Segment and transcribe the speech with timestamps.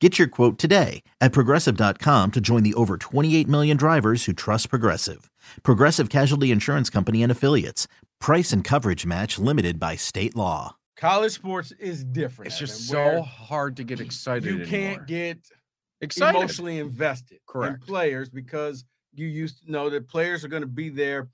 [0.00, 4.68] Get your quote today at progressive.com to join the over 28 million drivers who trust
[4.68, 5.30] Progressive.
[5.62, 7.88] Progressive Casualty Insurance Company and Affiliates.
[8.20, 10.76] Price and coverage match limited by state law.
[10.98, 12.48] College sports is different.
[12.48, 14.44] It's just so hard to get excited.
[14.44, 15.38] You can't get
[16.02, 16.36] excited.
[16.38, 17.80] emotionally invested Correct.
[17.80, 21.28] in players because you used to know that players are going to be there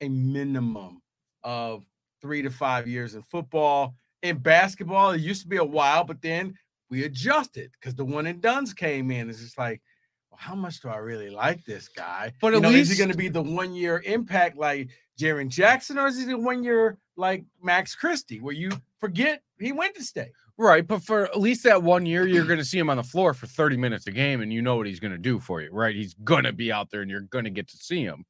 [0.00, 1.02] a minimum
[1.42, 1.84] of
[2.22, 3.94] three to five years in football.
[4.22, 6.54] In basketball, it used to be a while, but then
[6.90, 9.28] we adjusted because the one and dones came in.
[9.28, 9.80] It's just like,
[10.30, 12.32] well, how much do I really like this guy?
[12.40, 15.48] But You at know, is he going to be the one year impact like Jaren
[15.48, 19.94] Jackson, or is he the one year like Max Christie, where you forget he went
[19.96, 20.32] to state?
[20.56, 23.02] Right, but for at least that one year, you're going to see him on the
[23.02, 25.60] floor for 30 minutes a game, and you know what he's going to do for
[25.60, 25.94] you, right?
[25.94, 28.24] He's going to be out there, and you're going to get to see him.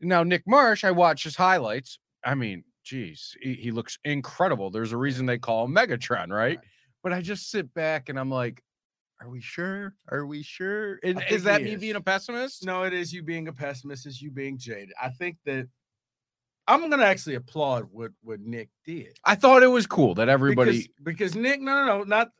[0.00, 1.98] Now, Nick Marsh, I watch his highlights.
[2.24, 4.70] I mean, geez, he, he looks incredible.
[4.70, 6.58] There's a reason they call him Megatron, right?
[7.06, 8.64] But I just sit back and I'm like,
[9.20, 9.94] are we sure?
[10.10, 10.98] Are we sure?
[11.04, 11.80] And is that me is.
[11.80, 12.66] being a pessimist?
[12.66, 14.92] No, it is you being a pessimist, is you being jaded.
[15.00, 15.68] I think that
[16.66, 19.16] I'm gonna actually applaud what what Nick did.
[19.24, 20.72] I thought it was cool that everybody.
[20.72, 22.32] because, because Nick, no, no, no, not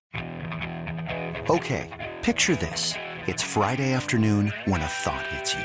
[1.49, 2.95] Okay, picture this.
[3.29, 5.65] It's Friday afternoon when a thought hits you.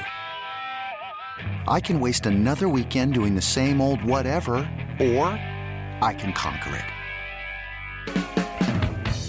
[1.67, 4.57] I can waste another weekend doing the same old whatever,
[4.99, 5.25] or
[6.03, 7.00] I can conquer it.